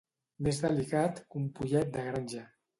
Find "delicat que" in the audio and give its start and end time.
0.63-1.39